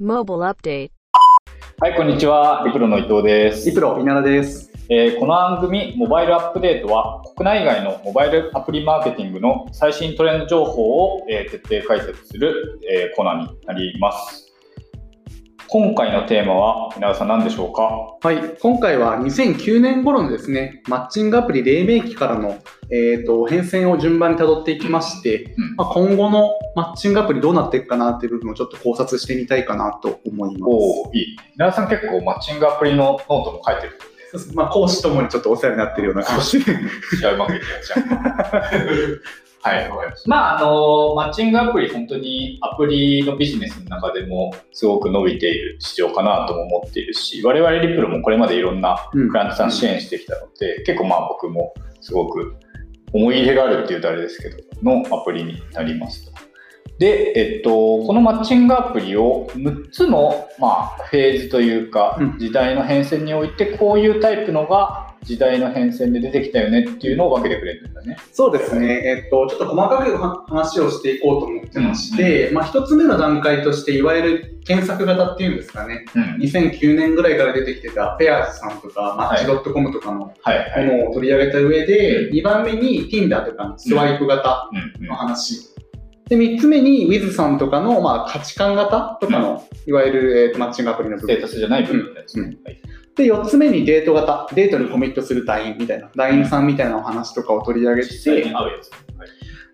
[0.00, 0.90] Mobile Update
[1.78, 2.62] はい、こんにちは。
[2.64, 3.68] リプロの伊藤です。
[3.68, 4.72] リプロ稲田です。
[4.88, 10.82] えーこの番組、モバイルアップデートは、国内外のモバイルアプリマーケティングの最新トレンド情報
[11.16, 14.49] を、えー徹底解説する、えーコーナーになります。
[15.72, 17.82] 今回のテーマは、稲田さん何でしょうか？
[18.28, 22.58] はい、今回は2009年頃のですね、マッチングアプリ黎明期からの、
[22.90, 30.62] えー、と変遷を順番にたどっていきまして、うんまあ、今後のマッチングアプリどうなっていくかなっていう部分をちょっと考察してみたいかなと思います。
[30.66, 31.36] おーいい。
[31.54, 33.92] 稲田さん結構マッチングアプリのノートも書いてる
[34.54, 36.72] まあ、講師ともにちょっとお世話になっているような感じで。
[37.20, 38.70] じゃあうまくいきました。
[39.62, 40.30] はい、わかりました。
[40.30, 52.54] まあ、あの、マッチングアプリ、本当にアプリのビジネスの中でもすごく伸びている市場かなとも思っているし、我々リプロもこれまでいろんなうんクライアントさん支援してきたので、結構まあ僕もすごく
[53.12, 56.32] 思い入れがあるっていうとあれですけど、のアプリになりますと。
[56.98, 68.16] で、えっと、このマッチングアプリを6つの、まあ、フェーズというかうん、時代の変遷において、こういうタイプのが時代の変遷で出てきたよねっていうのを分けてくれるんだね。
[68.32, 76.22] そうですね、えっと、ちょっと細かくは話をしていこうと思ってまして、まあ、一つ目の段階として、いわゆる検索型っていうんですかね、うん。
[76.42, 80.86] 2009年ぐらいから出てきてたペアーズさんとか、マッチ .com とかのはいはい。
[80.86, 85.70] ものを取り上げた上で、う2番目に Tinder とかのスワイプ型うんうんの話。
[86.28, 91.48] で、3つ目に Wiz さんとかの、まあ、価値観型とかの、いわゆる、えーとマッチングアプリの部分ステータ。
[91.48, 92.56] スじゃない部分ですね。
[92.64, 92.80] はい
[93.16, 94.48] で、4つ目にデート型。
[94.54, 98.08] デートにコミットする団員みたいな、団員さんみたいなお話とかを取り上げて、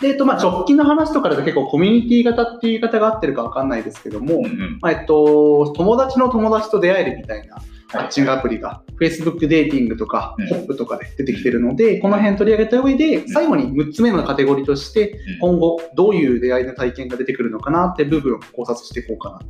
[0.01, 4.79] で、えっと、まあ、直近の話とかだと結構コミュニティ型っていう言い方が合ってるかわかんないですけども、うんうん。
[4.81, 7.57] まあ、えっと、友達の友達と出会えるみたいな
[7.95, 8.09] マはい。
[8.09, 10.49] ッチングアプリが Facebook デーティングとかうん。
[10.49, 15.39] HOP とかで出てきてるので、この辺取り上げた上で、最後に6つ目のカテゴリーとして、うん。
[15.57, 19.47] 今後どういう出会いの体験が出てくるのかなって部分を考察していこうかなと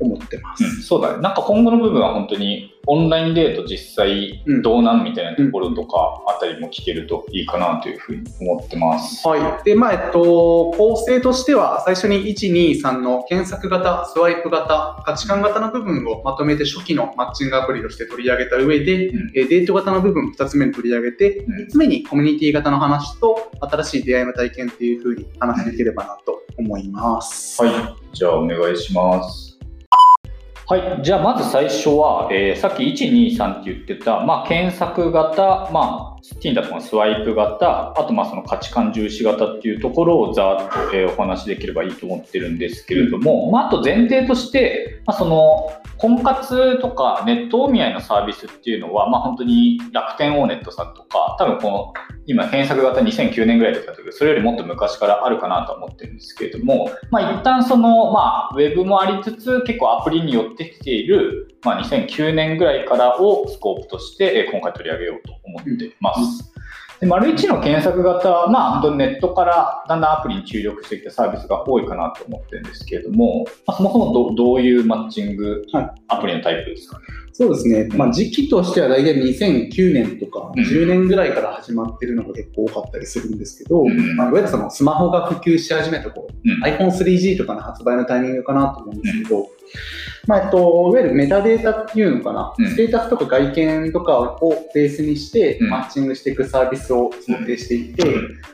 [0.00, 0.64] 思ってます。
[0.64, 0.70] うん。
[0.82, 1.22] そうだね。
[1.22, 9.26] なんか今後の部分は本当にオンラインデート実際うんどうなんみたいなところとかあたりも聞けるといいかなというふうに思ってます。
[9.26, 9.64] はい。
[9.64, 27.62] で、まあ、えっと、構成としては、最初に1、2、3の検索型、スワイプ型、価値観型の部分をまとめて初期のマッチングアプリとして取り上げた上で、うんえーデート型の部分2つ目に取り上げて、うん3つ目にコミュニティ型の話と、新しい出会いの体験っていうふうに話していければなと思います。
[27.62, 27.72] はい。
[28.12, 29.53] じゃあお願いします。
[30.66, 31.02] はい。
[31.02, 51.92] じゃあまず最初は、えーさっき123って言ってた、まあ、検索型、まあ、Tinder とかのスワイプ型、あとまあその価値観重視型っていうところをざーっと、えーお話しできればいいと思ってるんですけれども、まあ、あと前提として、まあ、その婚活とかネットお見合いのサービスっていうのは、まあ、本当に楽天オーネットさんとか、多分この
[52.26, 66.53] 今検索型2009年ぐらいとかだけど、それよりもっと昔からあるかなと思ってるんですけれども、まあ、一旦その、まあ、ウェブもありつつ、結構アプリに寄ってきている、まあ、2009年ぐらいからをスコープとして、今回取り上げようと思ってます。
[67.04, 75.90] で丸1の検索型は、まあ、本当にネットからだんだんアプリに注力してきたサービスが多いかなと思ってるんですけれども、まあ、そもそもどどういうマッチングはい。
[76.08, 77.04] アプリのタイプですかね？
[77.36, 77.88] そうですね。
[77.96, 80.64] まあ、時期としては大体2009年とかうん。
[80.64, 84.16] 10年ぐらいから始まってるのが結構多かったりするんですけど、うん。
[84.16, 86.62] まあ、いわゆるそのスマホが普及し始めた頃、うん。
[86.62, 89.48] iPhone3G とかの発売のタイミングかなと思うんですけど、
[90.26, 92.68] まあえっと、いわゆるメタデータっていうのかな、うん。
[92.68, 95.70] ステータスとか外見とかをベースにしてうん。
[95.70, 98.04] マッチングしていくサービスを想定していて、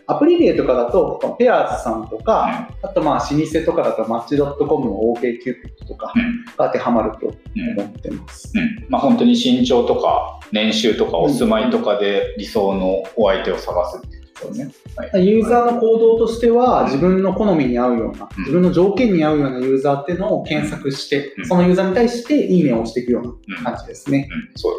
[0.07, 6.45] アプリ例とかだと、ペアーズさんとか、あとまあ老舗とかだとマッチ .com の OKCupid とかうん。
[6.57, 8.53] が当てはまるとうん思ってます。
[8.55, 8.87] うん。
[8.89, 14.71] まあ、本当に身長とか年収とかお住まいとかで理想のお相手を探すっていうね。
[14.97, 24.29] はいユーザーの行動としては、自分の好みに合うような、うん自分の条件に合うようなユーザーっていうのを検索してう、んそのユーザーに対していいねを押していくよううんな感じですね。
[24.31, 24.73] うん、そう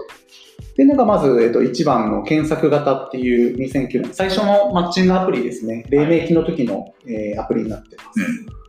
[0.72, 5.86] っていうのがまず、えっと、1番の検索型っていう2009年、最初のマッチングアプリですね。
[5.90, 8.61] 黎明期の時の、えーアプリになってます。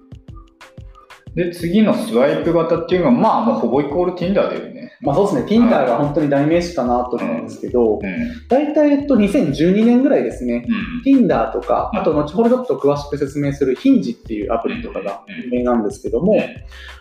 [1.34, 4.92] で、次のスワイプ型っていうのは、まあ、もうほぼイコール Tinder だよね。
[5.00, 8.48] まあそうですね、Tinder が本当に代名詞かなと思うんですけど、うん。
[8.48, 10.64] 大体、えっと、2012年ぐらいですね、
[11.04, 11.26] うん。
[11.26, 16.38] Tinder とか、あと後ほどちょっと詳しく説明する Hinge っていうアプリとかが有名なんですけども、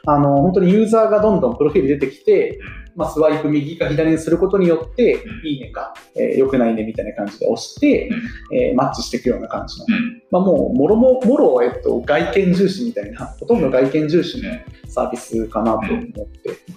[0.05, 2.59] あの本当にユーザーがどんどんプロフィール出てきて、
[2.95, 8.09] まあ、スワイプ右か左にすることによって、うんいいねか、えー良くないねみたいな感じで押して、
[8.53, 9.85] えーマッチしていくような感じの。
[9.89, 10.21] うん。
[10.31, 14.49] まあ、もう、もろも、もろ、えっと、外見重視みたいな、ほとんど外見重視の
[14.87, 16.25] サービスかなと思って。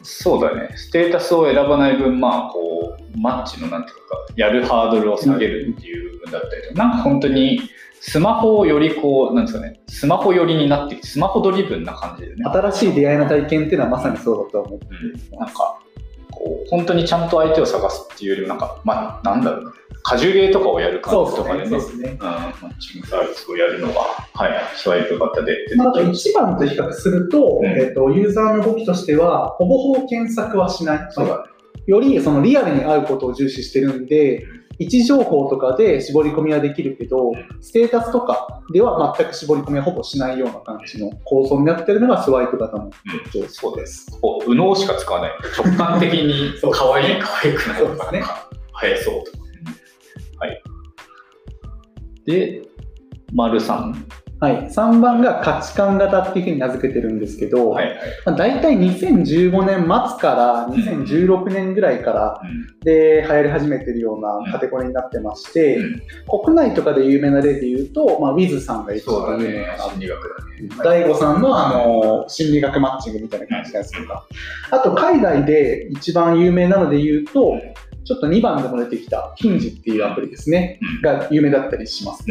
[0.02, 0.70] そうだね。
[0.76, 7.60] ステータスを選ばない分、まあ、こう、マッチのなんていうか、やるハードルを下げるっていう部分だったりとか、なんか本当に、
[8.06, 12.44] スマホをよりこう、なんですかね、スマホ寄りになって、スマホドリブンな感じでね。
[12.44, 14.86] 新しい出会いの体験っていうのはまさにそうだと思って、
[15.32, 15.78] うん、なんか、
[16.34, 19.64] こう、本当にちゃんと相手を探すっていうよりも、なんか、まあ、なんだろう。
[19.64, 19.72] な。
[20.06, 22.10] 果樹芸とかをやる感じとかでね、そうですね。
[22.10, 24.00] うん、マッチングサービスをやるのが、
[24.34, 25.52] はい、スワイプ型で
[26.10, 27.66] 一番と比較すると,、うん。
[27.66, 31.06] えっとユーザーの動きとしてはほぼほぼ検索はしない。
[31.10, 31.44] そうだね。
[31.86, 34.44] よりそのリアルに会うことを重視してるんで
[34.78, 42.90] 位置情報とかで絞り込みはできるけどステータスとかでは全く絞り込みはほぼしないような感じの構想になってるのがスワイプ型の
[43.24, 44.10] 特徴そうです。
[44.20, 45.32] こう、右脳しか使わない。
[45.56, 48.48] 直感的に 可愛い、可愛くないそうですねなんか、
[48.80, 49.38] 生えそうとか。
[50.40, 50.62] はい。
[52.24, 52.62] で、
[53.32, 53.94] 丸三。
[54.40, 57.96] はい、3番が価値観型っていうふうに名付けてるんですけど、はいはい。
[58.26, 62.74] まあ、大体2015年末から2016年ぐらいからうん。
[62.80, 66.02] で流行り始めてるようなカテゴリーになってまして、うん。
[66.44, 69.76] 国内とかで有名な例で言うと、まあ、ウィズさんが一そうだ番有名ねか。
[69.76, 69.82] な。
[69.84, 70.54] 心理学だね。
[70.84, 74.26] 大悟さんのあの心理学マッチングみたいな感じのやつとか、
[74.70, 77.58] あと海外で一番有名なので言うと、
[78.04, 81.02] ちょっと2番でも出てきた、ヒンジっていうアプリですね、うん。
[81.02, 82.24] が有名だったりします。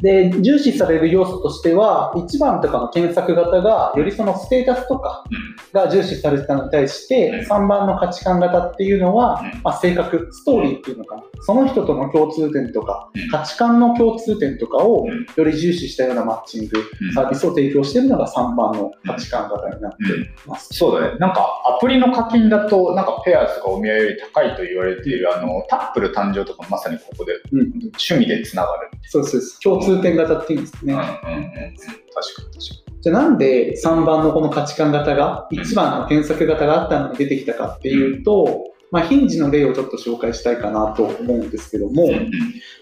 [0.00, 5.24] で、重視される要素としては、1番とかの検索型が、よりそのステータスとか
[5.72, 7.46] が重視されてたのに対して、うん。
[7.46, 9.60] 3番の価値観型っていうのは、うん。
[9.62, 15.26] まあ、性格、ストーリーっていうのかな、その人との共通点とかうん、価値観の共通点とかをうん。
[15.36, 17.12] より重視したようなマッチングうん。
[17.14, 20.06] サービスを提供しているのが3番の価値観型になってい
[20.46, 20.68] ます。
[20.72, 21.18] そうだね。
[21.18, 28.90] なんか、アプリの課金だと、なんか、ペアーズとかお見合いより高いと言われている、あの、タップル誕生とかまさにここで、うん趣味でつながる。
[29.02, 29.60] そうですそうです。
[29.60, 30.94] 共通点型っていうんですね。
[30.94, 31.52] うんうんうんうん。
[31.52, 42.06] 確かに確かじゃあなんで3番のこの価値観型が1番の検索型があったのに出てきたかっていうと、まあ、ヒンジの例をちょっと紹介したいかなと思うんですけども、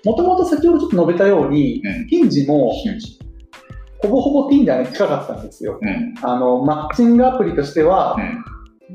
[0.04, 2.74] もともと先ほどちょっと述べたように、うんヒンジも。
[4.02, 5.78] ほぼほぼ Tinder に近かったんですよ。
[5.80, 6.14] うん。
[6.22, 8.44] あの、マッチングアプリとしてはう、ん。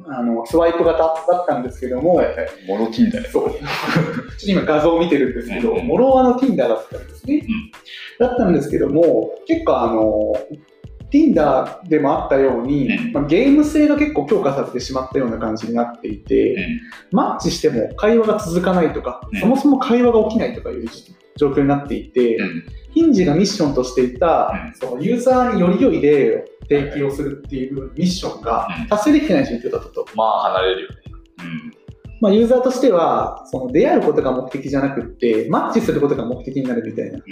[0.07, 2.47] あの、スワイプ型だったんですけども、はいはい。
[2.67, 3.27] モロティンだね。
[3.31, 3.49] そう。
[3.51, 3.59] ちょっ
[4.39, 7.43] と今画像を見てるんですけど、うんモロワの Tinder だったんですね。
[8.19, 10.33] だったんですけども、結構あの、
[11.11, 16.57] Tinder でもあったように、うんまあ、ゲーム性が結構強化されてしまったような感じになっていて、
[17.11, 20.85] マッチしても会話が続かないとか、うんそもそも会話が起きないとかいう
[21.37, 22.63] 状況になっていて、うん。
[22.91, 30.07] ヒンジがミッションとしていた、うんそのユーザーにより良い例を提供するっていうミッションがうん達成できてない状況だったと。
[30.15, 30.95] まあ、離れるよね。
[31.39, 31.84] うん。
[32.21, 37.17] まあ、ユーザーとしては、その出会うことが目的じゃなくって、マッチすることが目的になるみたいな。
[37.17, 37.23] うん。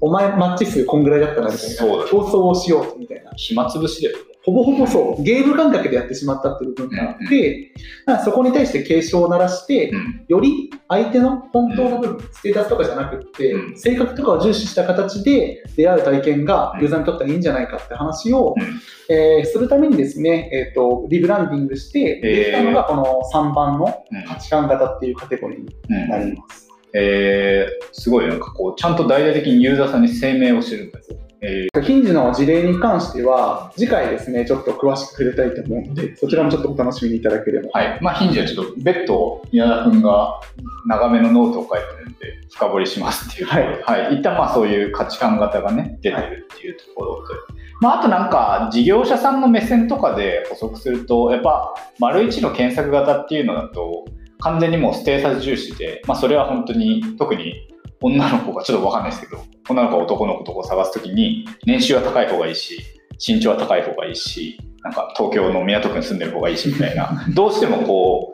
[0.00, 1.74] お前、マッチ数こんぐらいだったなみたいな。
[1.76, 3.32] そうだね競争をしようみたいな。
[3.36, 4.18] 暇つぶしだよ。
[4.48, 7.74] ほぼほぼそう、ゲーム感覚でやってしまったっていう部分があって、
[8.06, 10.24] まあそこに対して警鐘を鳴らして、うん。
[10.26, 26.08] より相手の本当の部分、ステータスとかじゃなくって、うん性格とかを重視した形で出会う体験がユーザーにとってはいいんじゃないかって話を、うんえーするためにですね、えー、とリブランディングしてできたのがこの3番の価値観型っていうカテゴリーにうん。
[26.08, 26.68] なります。
[26.94, 31.18] えー、すごいなんかこう、ちゃんと大々的にユーザーさんに声明をしてるんですよ。
[31.40, 37.68] え Hinge の事例に関しては、次回ですね、ちょっと詳しく触れたいと思うので、そちらもちょっとお楽しみにいただければ。
[37.68, 37.98] ー、はい。
[38.02, 40.40] まあ、 Hingeはちょっと別途、宮田君が
[40.86, 44.14] 長めのノートを書いてるんで、深掘りしますっていうところで、はい。
[44.16, 47.34] 一旦まあそういう価値観型がね、出てるっていうところと、
[47.80, 54.06] まあ、あとなんか、事業者さんの目線とかで補足すると、やっぱ、丸一の検索型っていうのだと、
[54.40, 57.68] 完全にもうステータス重視で、まあ、それは本当に、特に
[58.00, 62.82] 女の子がちょっとわかんないですけど、女の子が男の子とかを探す時に、年収は高い方がいいし、
[63.24, 68.32] 身長は高い方がいいし、なんか東京の港区に住んでる方がいいしみたいな、 どうしてもこ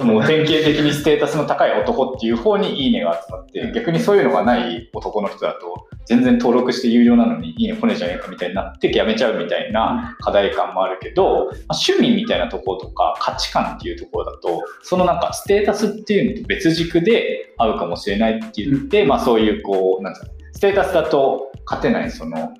[0.00, 11.24] う、もう典型的にステータスの高い男っていう方にいいねが集まって、逆にそういうのがない男の人だと、全然登録して有料なのにいいね来ねえじゃねえかみたいになってやめちゃうみたいな課題感もあるけど、
[11.68, 22.54] まあ趣味みたいなところとか価値観っていうところだと、そのなんかステータスっていうのと別軸で合うかもしれないって言って、まあそういうこう、なんですかね、ステータスだと勝てないその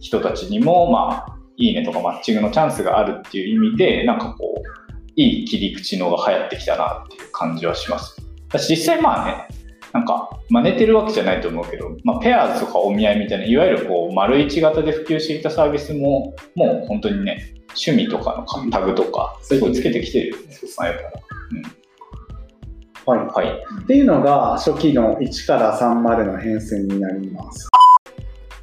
[0.00, 4.62] 人たちにも、まあ、いいねとかマッチングのチャンスがあるっていう意味で、なんかこう、
[5.16, 8.16] いい切り口のが流行ってきたなっていう感じはします。
[8.48, 9.48] 私実際まあね、
[9.92, 20.42] なんか真似てるわけじゃないと思うけど、まあ、ペアーズとかお見合いみたいな、いわゆるこう、丸一型で普及していたサービスも、もう本当にね、趣味とかのタグとか、すごいつけてきてるよね、
[20.76, 21.12] 前から。
[23.06, 23.82] はいはい。
[23.82, 27.68] っていうのが初期の1から3までの変遷になります。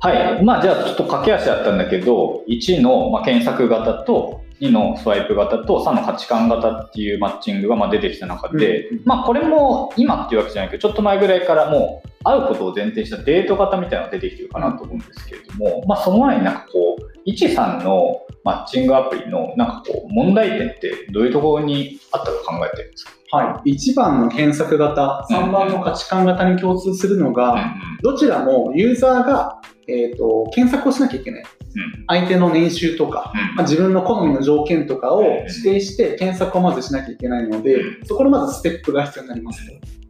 [0.03, 0.43] はい。
[0.43, 31.43] まあ、じゃあ、ちょっと駆け足だったんだけど、1の、まあ、検索型と、2のスワイプ型と3の価値観型っていうマッチングがまあ出てきた中で、うんまあこれも今っていうわけじゃないけどちょっと前ぐらいからもう会うことを前提にしたデート型みたいなのが出てきてるかなと思うんですけれども、まあその前になんかこう一さんのマッチングアプリのなんかこう問題点ってどういうところにあったと考えてるんですか、はい、1番の検索型、3番の価値観型に共通するのうんが、どちらもユーザーが、えー、と検索をしなきゃいけない。
[31.43, 32.05] うん。
[32.07, 33.55] 相手の年収とか、うん。
[33.55, 40.02] まあ、自分の好みの条件とかを指定して検索をまずしなきゃいけないので、そこのまずステップが必要になりますと。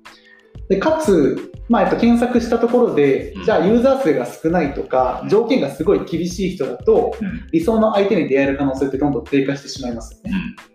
[0.70, 10.32] でかつ、まあ、えっと検索したところでうん、じゃあユーザー数が少ないとか、条件がすごい厳しい人だと、うん理想の相手に出会える可能性ってどんどん低下してしまいますよね。
[10.34, 10.74] うん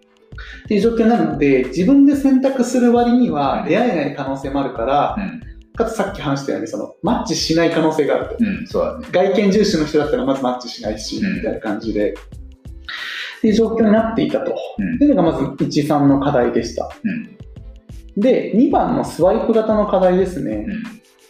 [0.65, 8.37] っていう状況なので、自分で選択する割には出会えない可能性もあるから、うんかつさっき話したように、そのマッチしない可能性があると。
[8.41, 9.07] うん、そうだね。
[9.13, 12.15] 外見重視の人だったらまずマッチしないし、うんみたいな感じで。
[12.15, 14.59] っていう状況になっていたと。
[14.79, 16.91] うんいうのがまず1、3の課題でした。
[17.05, 17.39] うん
[18.21, 20.67] で、2番のスワイプ型の課題ですね。
[20.67, 20.83] うん。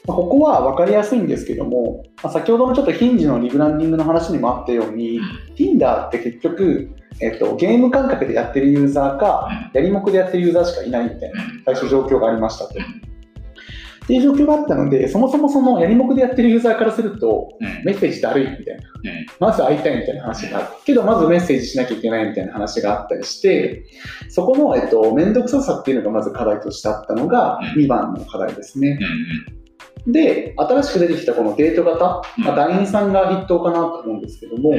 [0.07, 5.21] まあここは分かりやすいんですけども、まあ先ほどのちょっとヒンジのリブランディングの話にもあったように、
[5.57, 6.90] Tinder って結局、
[7.21, 12.75] えっと、ゲーム感覚でやってるユーザーか、やりもくでやってるユーザーしかいないみたいな最初状況がありましたと。
[14.09, 18.83] っていう状況があったので、そもそもそのやりもくでやってるユーザーからすると、うんメッセージだるいみたいな。
[18.83, 20.67] うんまず会いたいみたいな話がある。
[20.87, 23.85] けど、まずメッセージしなきゃいけないみたいな話があったりして、
[24.31, 28.99] そこの、えっと、めんどくささっていうのがまず課題としてあったのがうん2番の課題ですね。
[30.09, 34.73] うんで、新しく出てきたこのデート型、うんまあ、団員さんが筆頭かなと思うんですけども、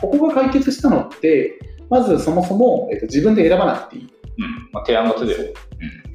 [0.00, 4.08] ここが解決したのって、まずそもそも、えっと、自分で選ばなくていい。
[4.38, 5.54] うんまあ、提案型だよ。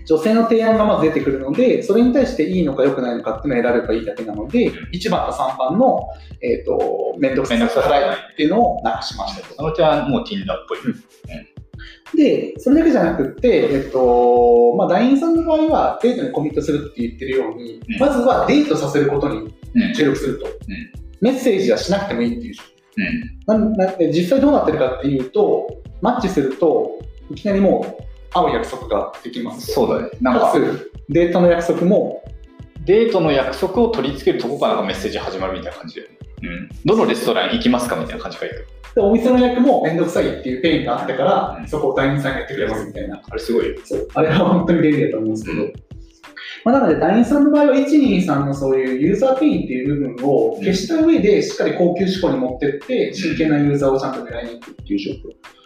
[0.08, 6.08] 女性の提案がまず出てくるので、それに対していいのか良くないのかっていうのを選べばいいだけなので、1番と3番の、
[6.42, 9.56] えっと面倒くさめんどくさささ課題っていうのをなくしましたと。
[9.56, 10.80] その提案もう Tinder っぽい。
[12.16, 20.48] で、それだけじゃなくって、えっと、まあ、団員さんの場合はデートにコミットするって言ってるように、うんまずはデートさせることにうん注力すると。
[21.20, 22.56] メッセージはしなくてもいいっていう。
[23.48, 25.68] うんなんで実際どうなってるかっていうと、
[26.02, 26.98] マッチすると、
[27.30, 29.72] いきなりもう会う約束ができます。
[29.72, 30.10] そうだね。
[30.22, 30.54] なんか、
[31.10, 32.24] デートの約束も、
[32.86, 36.10] デートの約束を取り付けるとこからメッセージ始まるみたいな感じで。
[36.44, 36.70] うん。
[36.86, 38.68] どのレストラン行きますかみたいな感じがいる。
[38.96, 43.22] でお店の予約もめんどくさいっていうペインがあったから、うんそこを Dine さんがやってくれますみたいな。
[43.30, 43.76] あれすごい
[44.16, 45.87] あれは本当に便利だと思うんですけど。
[46.68, 55.16] うんまあ、なので、団員さんの場合は、123のそういうユーザーペインっていう部分を消した上で、しっかり高級志向に持ってって、真剣なユーザーをちゃんと狙いに行くっていう状況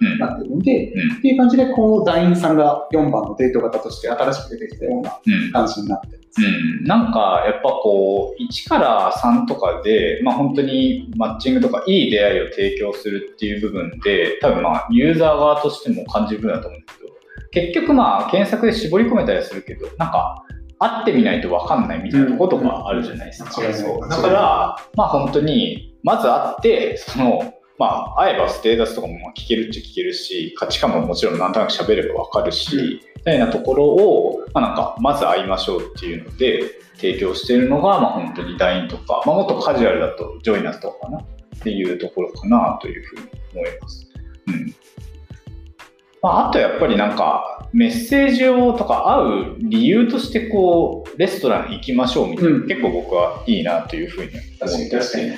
[0.01, 0.13] うん。
[0.13, 1.17] になってるので、うん。
[1.17, 5.51] っていう感じで、こう、団員さんが4番のデート型として新しく出てきたようなうん。
[5.51, 6.21] 感じになってます。
[6.41, 17.11] うん、なんかやっぱこう1から3とかで、まあ、本当にマッチングとかいい出会いを提供するっていう部分で多分まあユーザー側としても感じる部分だと思うんですけど
[17.51, 20.45] 結局まあ検索で絞り込めたりするけどなんか
[20.81, 24.09] 会ってみないと分かんないみたいなところとかあるじゃないですか、そう。
[24.09, 36.63] だからまあ本当にまず会ってそのまあ会えばステータスとかもまあ聞けるっちゃ聞けるし価値観ももちろんなんとなく喋れば分かるし、みたいなところを、まあ、なんかまず会いましょうっていうので
[36.95, 41.25] 提供しているのが、まあ、本当に LINE とか、まあ、もっとカジュアルだとジョイナスとかかなっ
[41.61, 43.21] ていうところかなというふうに
[43.53, 44.07] 思います。
[44.47, 44.75] うん
[46.21, 52.67] まあ、あとやっぱりなんかメッセージをとか会う理由としてこうレストラン行きましょうみたいな、うん。
[52.67, 54.29] 結構僕はいいなというふうに
[54.61, 55.37] 思って確かにうん、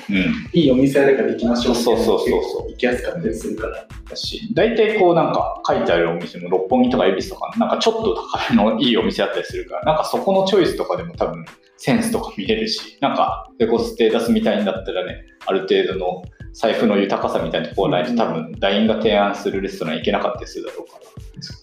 [0.52, 1.74] いいお店あるから行きましょう。
[1.74, 2.70] そうそうそうそう。
[2.70, 3.86] 行きやすかったりするから。
[4.10, 11.46] だし大体こうなんか書いてあるお店も六本木とか恵比寿とかなんかちょっと高めのいいお店だったりするからなんかそこのチョイスとかでも多分
[11.76, 21.04] センスとか見れるしなんかでこうステータスみたいんだったらねある程度の財布の豊かさみたいなところないと多分 LINE が提案するレストラン行けなかったりするだろうから。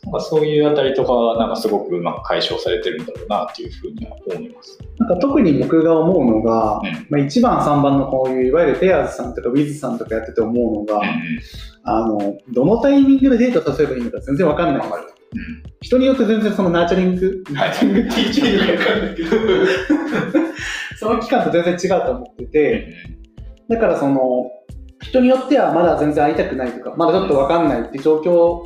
[0.03, 4.77] なんかそういうあたりとかはなんかすごくうまく解消されてるんだろうなっていうふうには思います。
[4.97, 7.07] なんか特に僕が思うのが、うん。
[7.09, 11.01] まあ、1番、3番のこういういわゆるペアーズさんとかウィズさんとかやってて思うのが、
[11.83, 14.87] あのどのタイミングでデートさせればいいのか全然わかんない。
[15.81, 19.29] 人によって全然そのナーチャリング、ナーチャリングって言っていいのかわかんないけど、
[20.97, 22.93] その期間と全然違うと思ってて、
[23.69, 24.51] だからその
[25.01, 28.61] 人によってはまだ全然会いたくないとか、まだちょっとわかんないって状況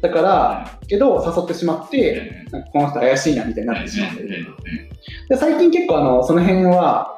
[0.00, 4.16] だから、けど誘ってしまって、なんかこの人怪しいなみたいになってしまうん。
[4.16, 4.46] だよね。
[5.28, 7.17] で最近結構あのその辺は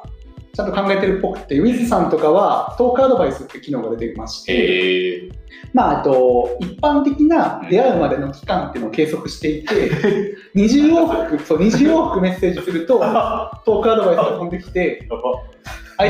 [0.61, 5.29] ゃんと考えてるっぽくて、ウィズさんとかはトークアドバイスって機能が出てまして、
[5.73, 12.99] まあ、あと一般的な出会うまでの期間っていうのを計測していて、 20往復、そう、20往復メッセージすると、
[13.65, 15.07] トークアドバイスが飛んできて、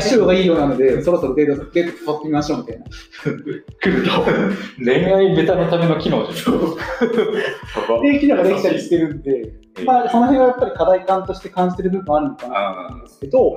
[0.00, 2.84] 性がいいようなので、そろそろデート、デート誘ってみましょうみたいな。
[3.80, 4.10] 来ると。
[4.78, 6.50] 恋愛ベタのための機能じゃ
[8.00, 8.02] ん。
[8.02, 9.52] で、機能ができたりしてるんで、
[9.84, 13.56] まあ、その辺はやっぱり課題感として感じてる部分あるのかなと思うんですけど、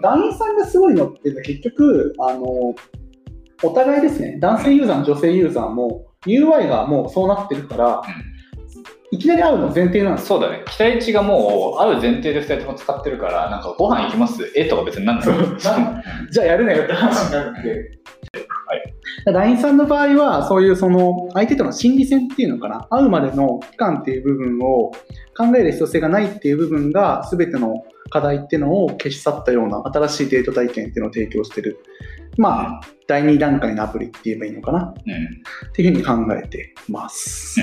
[0.00, 2.74] 団員さんがすごいのっていうのは結局、あの、
[3.62, 8.02] お互いですね、男性ユーザーも女性ユーザーも UI がもうそうなってるから、
[9.12, 10.64] いきなり会うの前提なんですそうだね。
[10.66, 14.52] 期待値がもう、会う前提で2人とも使ってるから、なんかご飯行きます？
[14.56, 14.64] え？
[14.66, 15.26] とか別になんない。
[16.32, 17.90] じゃあやるなよって話になるんで。
[19.32, 24.92] 団員さんの場合は、そういうその相手との心理戦っていうのかな、会うまでの期間っていう部分を
[25.36, 31.78] 考える必要性がないっていう部分が、すべての課題っていうのを消し去ったような新しいデート体験っていうのを提供してる。
[32.36, 34.78] まあ、第2段階のアプリって言えばいいのかな？
[34.80, 34.88] うん
[35.68, 37.60] っていうふうに考えてます。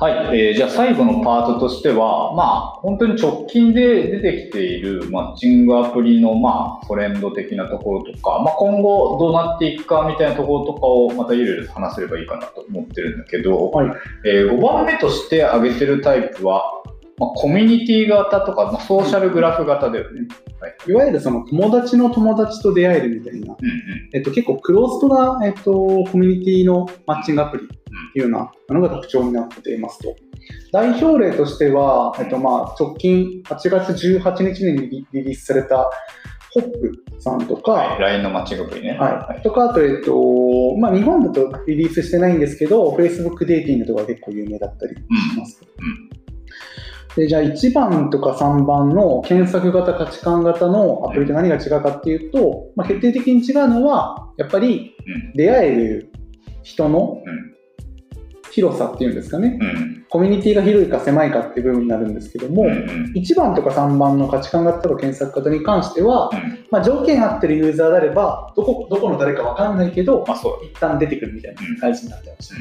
[0.00, 13.90] はい、えーじゃあ最後のパートとしては、まあ、本当に直近で出てきているマッチングアプリの、まあ、トレンド的なところとか、まあ、今後どうなっていくかみたいなところとかをまたいろいろ話せればいいかなと思ってるんだけど、はい。
[14.24, 16.77] え5番目として挙げてるタイプは、
[17.18, 20.28] まあ、コミュニティ型とか、まあ、ソーシャルグラフ型だよね。
[20.60, 27.78] はいいわゆるその友達の友達と出会えるみたいな、うんうんえっと、結構クローズドな、えっと、コミュニティのマッチングアプリってい
[28.16, 30.16] うようなのが特徴になっていますと。
[30.72, 35.90] 代表例としては、えっと、まあ直近8月18日にリリリースされた
[36.50, 38.96] ホップさんとか、はい、LINE のマッチングアプリね。
[38.98, 45.02] はい、とか、あと、えっとまあ、日本だとリリースしてないんですけど、Facebook デーティングとか結構有名だったりし
[45.38, 45.60] ます。
[47.18, 55.32] でじゃあ1番とか3番の検索型、価値観型のアプリと何が違うかっていうと、まあ、決定的に違うのは、やっぱりうん。
[55.34, 56.12] 出会える
[56.62, 57.54] 人のうん。
[58.52, 60.06] 広さっていうんですかね、うん。
[60.08, 63.12] コミュニティが広いか狭いかっていう部分になるんですけども、うんうん。
[63.16, 70.64] 1番とか3番の価値観型とか検索型に関しては、うんまあ、条件合ってるユーザーであればどこ、どこの誰か分かんないけど、まあそう。
[70.64, 72.54] 一旦出てくるみたいな感じになってました。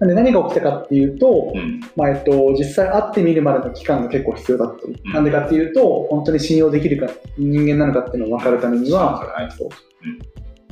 [0.00, 1.80] うんなんで何が起きたかっていうと、うん。
[1.96, 5.12] まあえっと、実際会ってみるまでの期間が結構必要だったり、うん。
[5.12, 9.50] なんでかっていうと、本当に信用できるか人間なのかっていうのを分かるためには、そうだね。
[9.58, 9.68] そう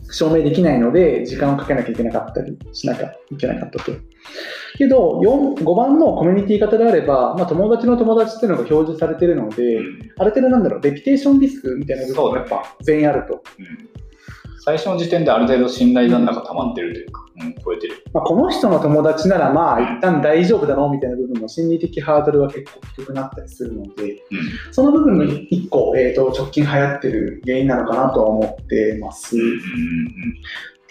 [0.09, 3.93] 証明できないので、時間をかけなきゃいけなかったりしなきゃいけなかったと。
[4.79, 9.99] けど、4 5番のコミュニティ型であれば、まあ、友達の友達っていうのが表示されてるので、うん。
[10.19, 13.43] ある程度なんだろう、レピュテーションリスクみたいな部分がやっぱ全員あると。
[14.67, 18.03] うん最初の時点である程度信頼残高溜まってるというか、うん、超えてる。
[18.13, 24.73] まあ、この人の友達ならまあ一旦大丈夫だろうみたいな部分の心理的ハードルは結構低くなったりするので、うん。
[24.73, 29.37] その部分の1個、えー、と直近流行ってる原因なのかなとは思ってます。
[29.37, 29.59] うんうん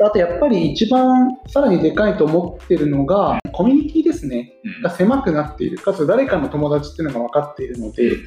[0.02, 4.82] あとやっぱり一番さらにでかいと思ってるのが、コミュニティですね、うん。
[4.82, 8.26] が狭くなっている、かつ誰かの友達っていうのが分かっているので、うん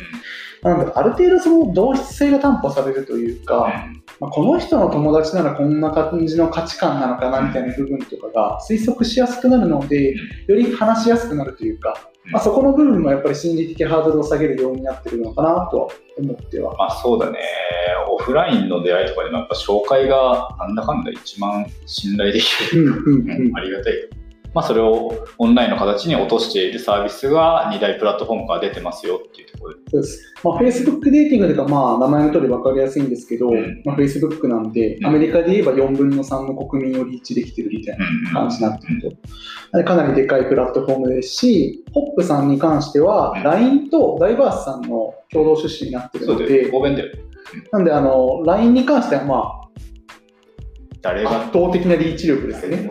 [0.62, 3.88] なんだある程度その同質性が担保されるというか、
[4.20, 10.14] まあ、この人の友達ならこんな感じの価値観なのかなみたいな部分とかが推測しやすくなるので、
[10.46, 16.76] より話しやすくなるというか、まあ、そこの部分もやっぱり心理的ハードルを下げる要因になってるのかなとは思っては。
[16.76, 17.38] まあそうだね。
[18.10, 22.82] オフラインの出会いとかでもやっぱ紹介がなんだかんだ一番信頼できる。
[22.82, 23.94] うんうんうんうんありがたい。
[24.54, 29.80] まあそれをオンラインの形に落としているサービスが2大プラットフォームから出てますよっていうところで。
[29.90, 30.34] そうです。
[30.42, 39.16] まあ、Facebook デーティングというか、まあ、名前の通り分かりやすいんですけど、うんまあ、Facebook なんで、うんアメリカで言えば4分の3の国民をリーチできてるみたいな感じになってる
[39.72, 39.84] と。
[39.84, 46.70] かなりでかいプラットフォームですし、ホップさんに関してはうん、LINE とダイバースさんの共同出資になってるので。
[47.72, 49.68] なんで、あの、LINE に関しては、まあ、
[51.00, 52.90] 誰が圧倒的なリーチ力ですよね。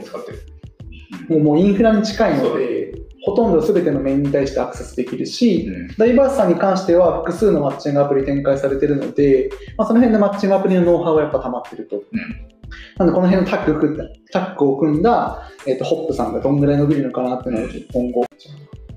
[1.29, 2.93] もうもうインフラに近いので、
[3.27, 5.87] ほとんど全ての面に対してアクセスできるし、うん。
[5.97, 12.01] ダイバースさんに関しては複数のマッチングアプリ展開されているので、まあ、その辺でマッチングアプリのノウハウはやっぱ溜まってると。
[12.97, 18.25] なので、この辺のタッグを組んだタッグを組んだ、えー、とホップさんがどんぐらい伸びるのかなっていうのを今後、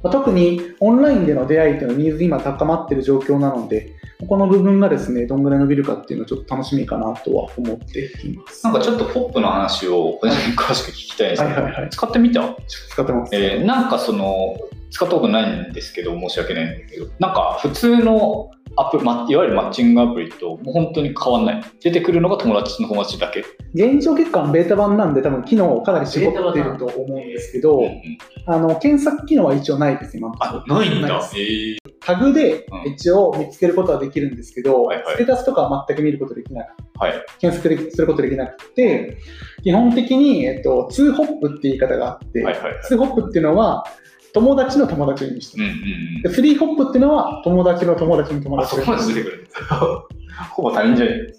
[0.02, 3.94] まあ、特にオンラインでの出会いっていうのはニーズ今高まっている状況なので、
[4.28, 8.64] この部分がですね、どんぐらい伸びるかっていうのはちょっと楽しみかなとは思っています。
[8.64, 12.56] なんかちょっとポップの話を個人的に詳しく聞きたいんですけど、はいはいはい使ってみた？
[12.66, 13.34] 使ってます。
[13.34, 14.56] えーなんかその
[14.90, 21.62] 使ったことないんですけど申し訳ないんだけどなんか普通のアプまいわゆるマッチングアプリともう本当に変わんない。
[21.80, 28.18] 出てくるのが友達の友達だけ、現状結果ベータ版なんで多分機能をかなり絞っていると思うんですけど、うんうん。
[28.46, 31.20] あの検索機能は一応ないです、今あないんだ。
[31.34, 31.38] え。
[31.38, 32.92] ータグでうん。
[32.92, 35.14] 一応見つけることはできるんですけど、はいはい。
[35.14, 37.24] ステータスとかは全く見ることできなくはい。
[37.40, 39.18] 検索ですることできなくて、
[39.62, 42.82] 基本的に、えっと、2ホップって言い方があって、はいはいはい。
[42.90, 43.84] 2ホップっていうのは、
[44.32, 45.74] 友達の友達を意味してうんうる。
[46.20, 49.48] んでスリーホップっていうのは友達の友達の友達そこまで出てくる。
[50.50, 51.34] ほぼ他人じゃない。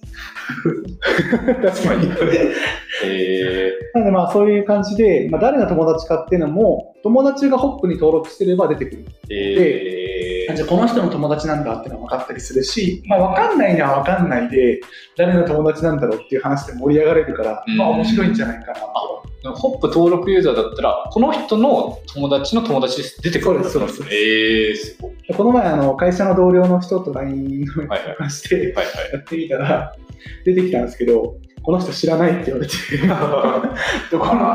[1.61, 2.11] 確かに。
[3.03, 9.05] えなのでまあそういう感じで、まあ、誰の友達かっていうのも、友達がホップに登録してれば出てくる。
[9.29, 10.00] ー、
[10.49, 14.81] えー、じゃあこの人の友達なんだっていうのが分かったりするし、まあ、分かんないのは分かんないで、
[15.17, 19.21] 誰の友達なんだろうっていう話で盛り上がれるから、うんまあ面白いんじゃないかなと。
[19.55, 23.21] ホップ登録ユーザーだったら、この人の友達の友達です。
[23.21, 25.35] 出てくるんそうですそうですえー、すごい。
[25.35, 28.75] この前あの会社の同僚の人と LINE の話して。
[29.13, 29.95] やってみたら
[30.45, 32.73] 出てきたんですけどこの人知らないって言われて。
[34.11, 34.45] どこの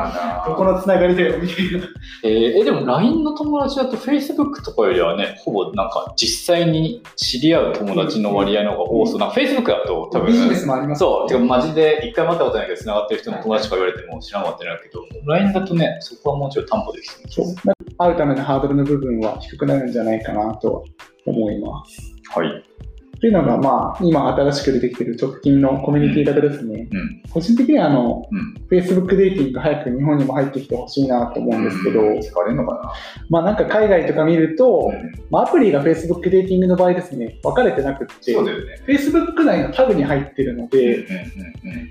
[0.47, 1.87] どこのつながりだよみたいな。
[2.25, 9.19] えーえでも LINE の友達だと Facebook とかよりはね、ほぼなんか実際に知り合う友達の割合の方が多そう。
[9.19, 17.45] なんか Facebook だと多分、ビジネスもありますそう、てかマジで一回も会ったことないけど、繋がってる人の友達とか言われても知らなかったんだけど、LINE だとね、そこはもうちょい担保できそう。
[17.47, 17.55] そう。
[17.99, 20.83] 会うためのハードルの部分は低くなるんじゃないかなとは
[21.25, 22.01] 思います。
[22.35, 22.76] はい。
[23.21, 26.89] というのが、まあ、今新しく出てきている直近のコミュニティ型ですね。
[26.91, 27.23] うん。
[27.31, 28.55] 個人的にはあの、うん。
[28.71, 32.93] Facebook デーティング早く日本にも入ってきてほしいなと思うんですけど、使われるのか
[33.31, 38.81] まあなんか海外とか見ると、な、うん、まあ、アプリが Facebook デーティングの場合ですね、分かれてなくって、そうだよね。
[38.87, 41.07] Facebook 内のタグに入ってるのうんうんで、うん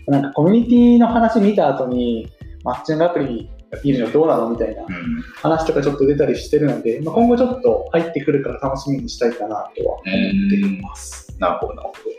[0.07, 2.31] なんかコミュニティの話見た後に、
[2.63, 3.49] マッチングアプリ
[3.84, 5.21] いるのどうなのみたいなうん。
[5.41, 10.06] 話とかちょっと出たりしてるので、まあ、今後ちょっと入ってくるから楽しみにしたいかなとは思っ
[10.49, 11.36] ています。
[11.39, 12.15] なるほど、なるほど。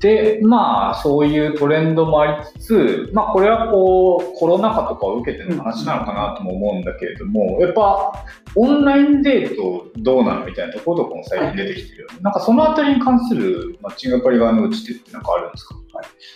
[0.00, 8.12] で、まあ、そういうトレンドもありつつ、まあ、これはこう、コロナ禍とかを受けての話なのかなとも思うんだけれども、やっぱ、
[8.54, 12.18] オンラインデートどうなのみたいなところとかも最近出てきてるよね。
[12.20, 15.76] なんかそのあたりに関するマッチングアプリ側の打ち手ってなんかあるんですか？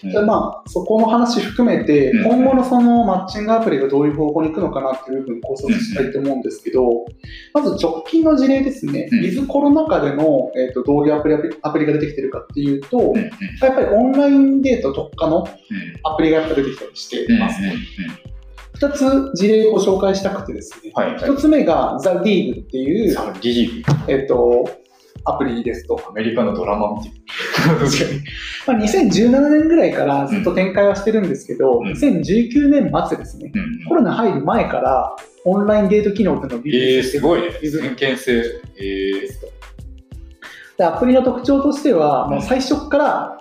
[0.03, 0.13] はい。
[0.13, 2.25] でまあ、そこの話含めて、うん。
[2.25, 7.07] 今後のそのマッチングアプリがどういう方向に行くのかなっていう部分を考察したいと思うんですけど、
[7.55, 9.19] まず直近の事例ですね、うん。
[9.21, 13.15] ウィズコロナ禍での、えー、とどういうアプリアプリが出てきてるかっていうと、
[13.63, 15.47] やっぱりオンラインデート特化のうん。
[16.03, 17.61] アプリがやっぱ出てきたりしてうんいます。
[17.61, 17.79] うんうん
[18.79, 23.17] 2つ事例をご紹介したくてですね、はいはい1つ目が The League っていう、
[24.07, 24.71] えっと
[25.29, 26.01] アプリですと。
[26.09, 27.13] アメリカのドラマみたい
[28.67, 33.63] まあ、2017年ぐらいからずっと展開はしてるんですけど、うん2019年末ですね、な。
[33.63, 37.53] うんコロナ入る前からオンラインデート機能っていうのをリリえー、ースしてすごいね。
[37.53, 38.43] 先見性。
[38.77, 39.29] えー、
[40.77, 43.41] でアプリの特徴としては、もう最初から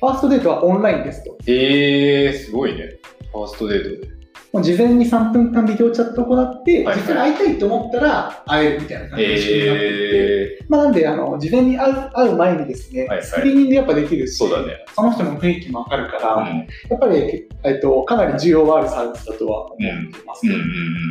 [0.00, 1.36] ファーストデートはオンラインですと。
[1.46, 2.98] えー、すごいね。
[3.32, 4.21] ファーストデートで。
[4.52, 6.96] もう事前に3分間ビデオチャットを行って、はいはい。
[6.98, 9.42] 実際に会いたいと思ったら会えるみたいな感じになって。
[9.42, 13.26] いて、えまあ、なんであの事前に会う会う前にですね、はいはい。
[13.26, 14.84] スクリーニングやっぱできるし、そうだね。
[14.94, 16.46] その人の雰囲気もわかるから、うん。
[16.90, 20.46] やっぱり、えっと、かなり需要があるサービスだとは思っています。
[20.46, 20.62] うんうんう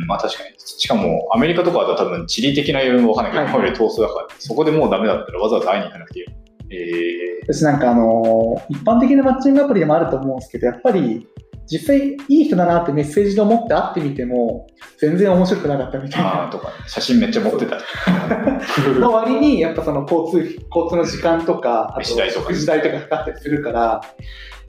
[0.04, 0.54] ん、まあ確かに。
[0.58, 6.32] しかも、アメリカとかだと多分地理的な要因もわかんないけど、はい日本より遠そうだから、そこでもうダメだったらわざわざ会いに行かなくていいよ。
[6.70, 11.26] え私なんかあの一般的なマッチングアプリでもあると思うんですけど、やっぱり
[11.70, 14.66] 実際いい人だなってメッセージで思って会ってみても、
[14.98, 16.50] 全然面白くなかったみたいなー。
[16.50, 17.78] とか、ね、写真めっちゃ持ってた。
[18.98, 22.16] の割に、やっぱその交通費、交通の時間とか、あと飯
[22.66, 24.00] 代とかかかかったりするから、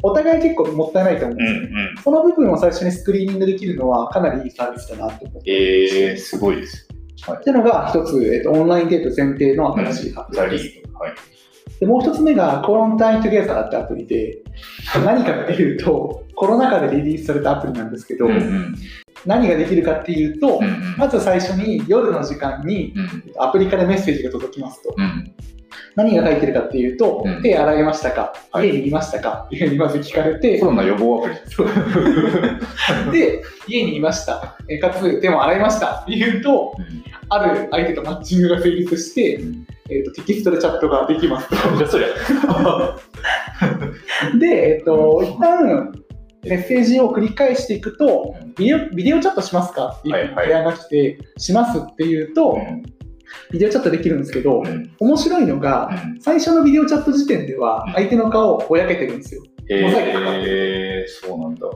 [0.02, 1.80] お互い結構もったいないと思うんうんですよ。
[1.80, 2.04] うん。
[2.04, 6.10] その部分を最初にスクリーニングできるのはかなりいいサービスだなと思って。
[6.10, 6.88] えー、すごいです。
[7.32, 10.64] っていうのが一つ、えっと、オンラインデート前提の新しいアプザリです。
[10.64, 10.94] リーグ。
[11.00, 11.14] はい。
[11.80, 14.43] でもう一つ目が、コロンタイントゥゲザーってアプリで、
[15.00, 18.76] 何かっていうと、コロナ禍でリリースされたアプリなんですけど、うんうん。
[19.26, 20.96] 何ができるかっていうと、うんうん。
[20.98, 24.94] まず最初に夜の時間にうんアプリからメッセージが届きますと。
[24.98, 25.34] うん。
[25.96, 31.30] 何が書いてるかっていうと、うん手洗いましたか、はい家にいましたかっていうふうにまず聞かれてコ、ロナ予防ア
[33.04, 33.20] プリ。
[33.20, 39.42] で、家にいました、えかつ手も洗いましたっていうと、うんある相手とマッチングが成立して、
[39.90, 41.56] えー、とテキストでチャットができますと。
[44.40, 45.92] で、えっ、と、一旦
[46.44, 49.96] メッセージを繰り返していくと、ビデオビデオチャットしますか？
[50.00, 50.12] ってい。
[50.12, 52.58] う提案が来て、しますっていうと、
[53.52, 54.92] ビデオチャットできるんですけど、うん。
[55.00, 57.94] 面白いのが、最初のビデオチャット時点ではうん。
[57.94, 59.44] 相手の顔をぼやけてるんですよ。
[59.82, 61.68] モザイクかかってえー、そうなんだ。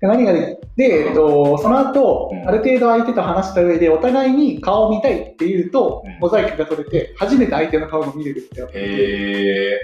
[0.00, 2.48] で何がで、で、えっと、その後、うん。
[2.48, 6.18] ある程度相手と話した上で、お互いに顔を見たいっていうと、うん。
[6.18, 8.72] モザイクが取れて、初めて相手の顔が見れるってやつ。
[8.72, 9.78] で、え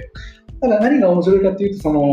[0.60, 2.12] ただ何が面白いかっていうと、その、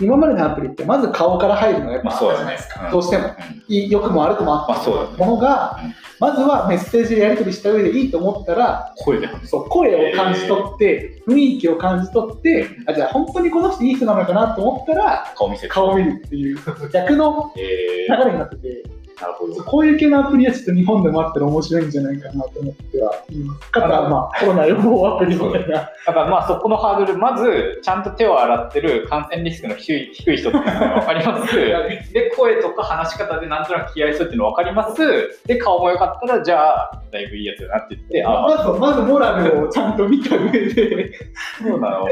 [0.00, 2.88] 今までのアプリって、まず顔から入るのがやっぱあそうじゃないですか。。
[2.88, 3.24] んどうしても。
[3.68, 9.28] いい良くも悪くもあったものが、うんまずはメッセージでやり取りした上でいいと思ったら、声で。
[9.44, 15.68] そう声を感じ取って、雰囲気を感じ取って、あじゃあ本当にこの人いい人なのかなと思ったら、顔見せて。
[15.68, 16.58] 顔を見るっていう、
[16.92, 18.84] 逆のえ流れになってて、
[19.20, 19.62] なるほど。
[19.64, 23.70] こういう系のアプリはちょっと日本でもあったら面白いんじゃないかなと思ってはいます。
[23.70, 25.68] かつはまあコロナ予防アプリみたいな。
[25.68, 31.56] だからまあそこのハードル、まずちゃんと手を洗ってる感染リスクの低い低い人っていうのが分かります。
[32.12, 35.40] で、声とか話し方でなんとなく気合いそうっていうの分かります。
[35.46, 41.12] で、顔も良かったら、じゃあ、だいぶいいやつだなって言って、あまずまずモラルをちゃんと見た上で、
[41.62, 42.06] そうなの。
[42.06, 42.10] こ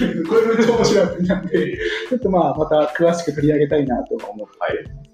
[0.00, 1.76] れめっちゃ面白いなんで、
[2.08, 5.11] ちょっとまあまた詳しく取り上げたいなとは思ってはい。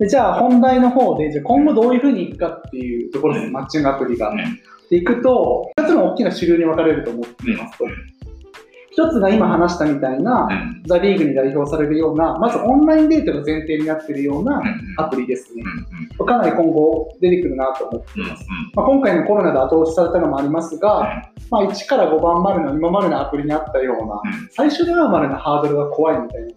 [0.00, 4.34] でじゃあ本題の方で、じゃあ今後どういうふうにいくかっていうところです、マッチングアプリが。
[4.88, 7.84] でいくと、2つの大きな主流に分かれると思っていますと。
[9.00, 10.82] 一つが今話したみたいな、うん。
[10.86, 14.62] ザ・リーグに代表されるような、まずオンラインデートが前提になっているような
[14.98, 15.62] アプリですね。
[16.26, 18.46] かなり今後出てくるなと思っています。
[18.74, 26.48] まあ、今回のコロナで後押しされたのもありますが、まあ、1から5番までの今までのアプリにあったような、最初ではまでのハードルが怖いみたいな。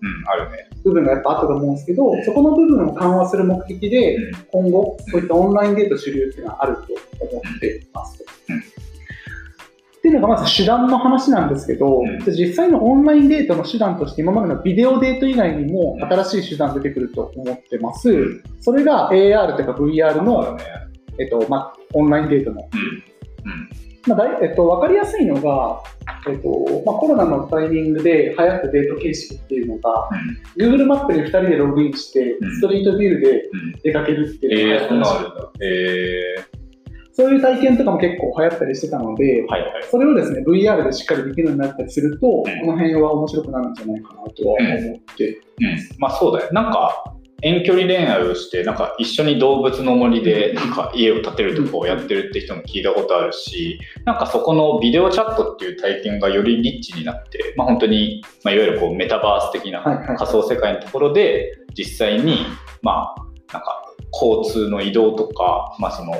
[0.84, 4.17] 部分がやっぱあったと思うんですけど、そこの部分を緩和する目的で、
[4.51, 6.82] 今後、そういったオンラインデート主流っていうのはあると
[7.25, 8.23] 思っています
[10.03, 18.09] っていうのがまず手段の話なんですけど、うん実際のオンラインデートの手段として今までのビデオデート以外にも新しい手段出てくると思ってます。
[18.09, 20.63] うんそれが AR というか VR の、だね。
[21.19, 22.61] えっとまあ、オンラインデートの。
[22.61, 23.69] うん。
[24.05, 25.81] まあだいえっと、分かりやすいのが、
[26.29, 26.49] えっと
[26.85, 30.09] まあ、コロナのタイミングで流行ったデート形式っていうのが、
[30.57, 33.71] Google マップに2人でログインしてうん、ストリートビューでうん。
[33.81, 35.23] 出かけるっていうのがん。
[35.61, 36.52] え
[37.13, 39.84] そういう体験とかも結構流行ったりしてたのでー、、はいはい。
[39.89, 42.67] それをですね、VR でしっかりできるようになったりすると、こん。
[42.67, 46.54] の辺は面白くなるんじゃないかなとは思って、うん、まあそうだよ。
[46.54, 62.45] なんか、遠距離恋愛をして、なんか一緒に動物の森でなんか家を建てるとかをやってるって人も聞いたことあるし、なんかそこのビデオチャットっていう体験がよりリッチになって、まあ本当に、まあ、いわゆるこうメタバース的な仮想世界のところで実際に、
[62.82, 63.15] まあ
[63.52, 66.13] なんか交通の移動とか、まあその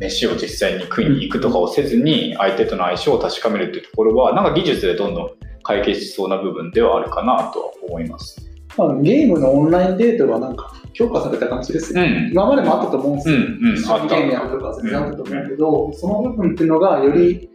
[0.00, 5.30] 飯を実際に食いに行くとかをせずに相手との相性を確かめるっていうところは、なんか技術でどんどん
[5.62, 8.50] 解決しそうな部分ではあるかなとは思います。
[8.76, 12.02] まあ、ゲームのオンラインデートがなんか強化された感じですね。
[12.02, 12.32] うん。
[12.32, 13.36] 今までもあったと思うんですよ。
[13.36, 17.50] うんうんゲームやるとか全然あったと思うけど、その部分っていうのがより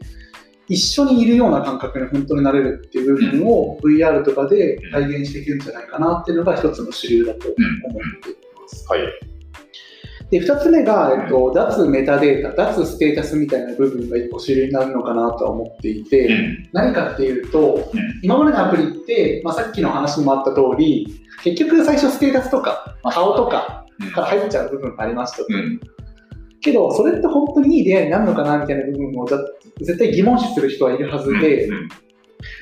[0.68, 8.86] 一緒にいるような感覚に本当になれるっていう部分を VR とかで体現していけるんじゃないかなっていうのが一つの主流だと思っています。
[8.90, 9.35] はい。
[10.32, 16.70] で、二つ目が、えっと、脱メタデータ、脱ステータスみたいな部分が一個主流になるのかなとは思っていて、うん。
[16.74, 21.08] 何かっていうと、うん今までのアプリって、まあ、さっきの話にもあった通り、
[21.44, 25.46] 結局最初ステータスとか、まあ顔とかから入っちゃう部分がありましたと。
[25.50, 25.80] うん。
[26.60, 29.38] けど、それって本当にいい出会いになるのかなみたいな部分をざ
[29.82, 31.90] 絶対疑問視する人はいるはずで、うん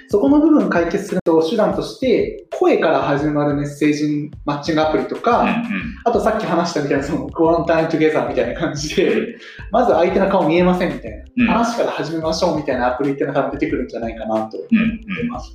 [0.09, 5.63] そこの部分を解決する手段として、声から始まるメッセージマッチングアプリとか、
[6.05, 9.35] あとさっき話したみたいな、その、クワンタイントゥゲザーみたいな感じで、
[9.71, 14.77] まず相手の顔見えませんみたいな、うん話から始めましょうみたいなアプリっていうのが出てくるんじゃないかなと思うん。
[14.77, 14.99] うん。
[15.13, 15.51] ってます。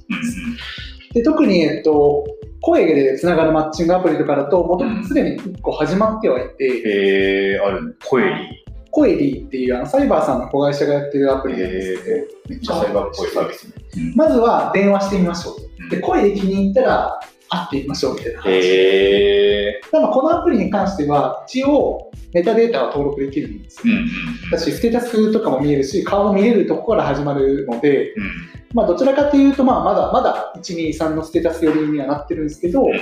[1.14, 2.24] で特に、えっと、
[2.60, 7.94] 声でつながるマッチングアプリとかだと、もとすでに1個始まってはいて、えー、あるね。
[8.04, 12.16] コエリコエリーっていうあのサイバーさんの子会社がやってるアプリなんですけど、
[12.48, 13.74] めっちゃサイバーっぽいサービスね。
[14.14, 18.50] まずは電話してみましょうで、声で気に入ったら会ってみましょうみたいな話。
[18.52, 23.94] へただこのアプリに関しては、一応メタデータは登録できるんですよ。
[23.94, 24.08] んうん
[24.50, 28.48] だし、ステータスとかも見えるし、顔も見えるところから始まるので、うん。
[28.74, 32.92] まあ、どちらかというと、まあ、まだまだ1、2、3のステータス寄りにはなってるんですけど、うん。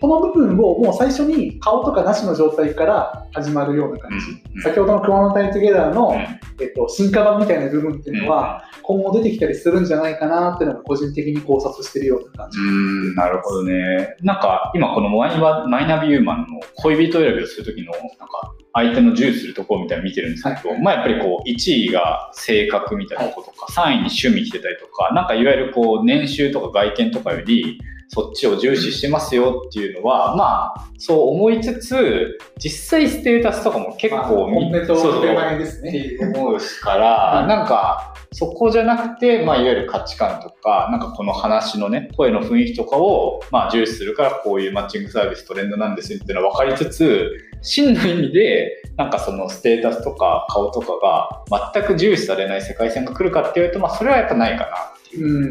[0.00, 4.26] この部分をもう最初に顔とかなしの状態から始まるような感じ。
[4.56, 4.62] うん。
[4.62, 6.16] 先ほどのクワンタイントゥゲダーの、うん。
[6.60, 12.58] えっと、進化版みたいな部分っていうのは、今後出てきたりするんじゃないかなっていうのが個人的に考察してるような感じ。
[12.58, 14.16] うん、なるほどね。
[14.22, 20.82] なんか、今このマイナマイナビューマンの恋人選びをするときの、なんか、相手の重視するところみたいなの見てるんですけど、はい。
[20.82, 27.80] まあやっぱりこう、1位が性格みたいなこととか、3位に趣味来てたりとか、なんかいわゆるこう、年収とか外見とかより、
[28.14, 35.92] そっちを重視してますよっていうのは、まあ、そう思いつつ、実際ステータスとかも結構本音とそうそう手前ですっね。
[35.92, 47.30] て思うから、うんなんか、そこじゃなくて、まあ、いわゆる価値観とか、なんかこの話のね、声の雰囲気とかを、まあ、重視するから、こういうマッチングサービストレンドなんですよっていうのは分かりつつ、
[47.62, 54.91] 真の意味で、なんかそのステータスとか顔とかが全く重視されない世界線が来るかっていうと、まあ、それはやっぱないかな。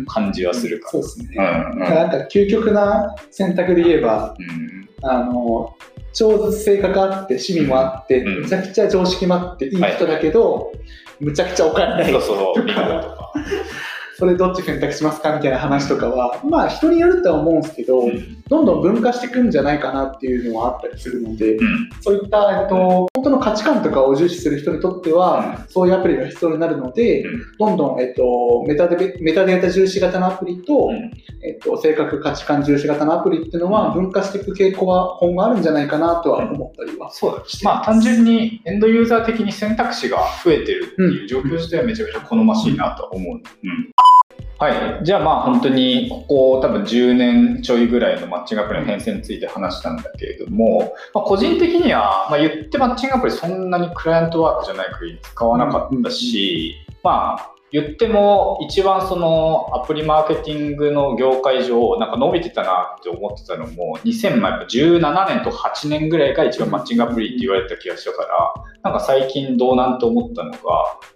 [0.07, 1.35] 感じはするかそうですね。
[1.35, 1.67] ら。
[1.67, 1.79] うん、うん。
[1.79, 5.75] なんか究極な選択で言えば、うんあの、
[6.13, 10.71] 超絶性格あって、趣味もあって、うんむちゃくちゃ常識もあって、いい人だけど、
[11.19, 12.11] むちゃくちゃお金ない。
[12.11, 13.33] そうそう、ビンゴとか。
[14.21, 18.43] それどっち選択しますかみたいな話とかは、まあ人によるとは思うんですけど、うん。
[18.47, 21.89] どんどん分化していくんじゃないかなっていうのはあったりするので、うん。
[22.01, 27.57] そういった、えっと、本当の価値観とかを重視する人にとっては、そういうアプリが必要になるので、うん。
[27.57, 31.11] どんどん、えっと、メタデメタデータ重視型のアプリと、うん。
[31.43, 37.09] えっと、性格価値観重視型のアプリっていうのは分化していく傾向は今後あるんじゃないかなとは思ったりは。
[37.09, 37.43] そうだ。
[37.63, 43.37] まあ単純にエンドユーザー的に選択肢が増えてるっていう状況自体はめちゃめちゃ好ましいなと思う。
[43.37, 43.91] うん
[44.61, 45.03] はい。
[45.03, 68.53] じゃあまあ本当にここ多分10年ちょいぐらいのマッチングアプリの変遷について話したんだけれども、まあ、個人的には、まあ、言ってマッチングアプリそんなにクライアントワークじゃない限り使わなかったし、まあ言っても一番そのアプリマーケティングの業界上なんか伸びてたなって思ってたのも2017年と8年ぐらいが一番マッチングアプリって言われた気がしたから
[68.83, 70.59] なんか最近どうなんて思ったのが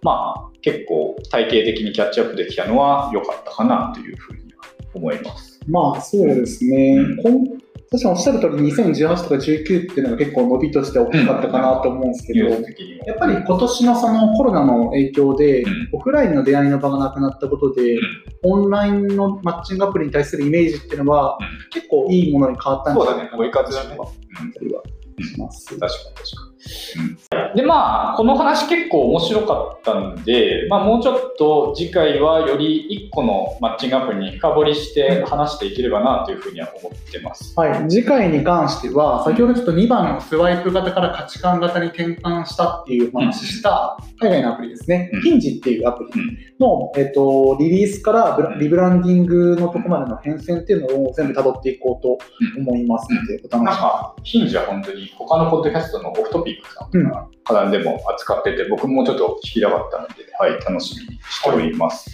[0.02, 4.64] まあ結構体系的にキャッチアップできたのは良かったかなというふうには
[4.94, 5.60] 思います。
[5.68, 15.90] まあそうですね、うん確かにおっしゃる通り2018とか19っていうのが結構伸びとして大きかったかなと思うんですけど、やっぱり今年のそのコロナの影響で、うん。
[15.94, 18.00] オフラインの出会いの場がなくなったことで、ん。
[18.44, 21.70] オンラインのマッチングアプリに対するイメージっていうのは、うん。
[21.70, 24.14] 結構いいものに変わったんじゃないかなと思っ
[24.54, 24.84] たりは
[25.24, 25.66] します。
[25.68, 26.55] 確かに確かに。
[26.98, 37.54] うん、でまあこの話結構面白かったんで、まあ、もうちょっと次回はより1個のマッチングアプリに深掘りして話していければなというふうには思ってます。
[37.56, 45.10] はい、次回に関しては、先ほどちょっと2番のスワイプ型から価値観型に転換したっていうお話しした海外のアプリですね。
[45.14, 46.38] うん、ヒンジっていうアプリうん。
[46.60, 52.18] の、えっと、リリースからリブランディングのとこまでの変遷っていうのを全部辿っていこうと
[52.58, 62.10] 思いますので、お楽しなんか、 Hinge は本当に他のポッドキャストの Off Topic さんとか、課題でも扱ってて、僕もちょっと聞きたかったので、はい、楽しみにしております。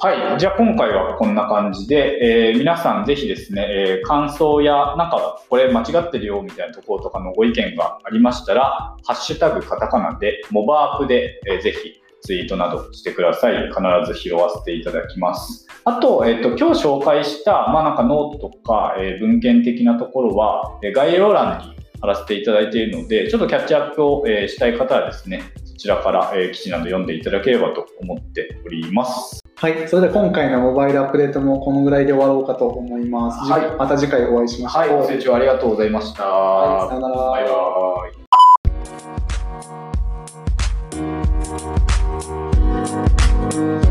[0.00, 13.68] はい、じゃあ今回はこんな感じで、えー皆さんぜひですね、えー感想やなんかこれ間違ってるよみたいなところとかのご意見がありましたら、ハッシュタグカタカナで、モバアップで、えーぜひツイートなどしてください。
[13.68, 13.80] 必
[14.12, 15.66] ず拾わせていただきます。
[15.84, 29.44] あと、えっ、と、今日紹介した、まあなんかノートとか、えー文献的なところは、え概要欄に貼らせていただいているので、ちょっとキャッチアップを、えーしたい方はですね、そちらから、えー記事など読んでいただければと思っております。
[29.56, 33.50] はい、それでは今回のモバイルアップデートもこのぐらいで終わろうかと思います。
[33.50, 34.82] はいまた次回お会いしましょう。
[34.82, 36.24] はい、ご清聴ありがとうございました。
[36.24, 37.16] はいさよなら。
[37.16, 37.50] バイバ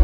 [0.00, 0.03] イ。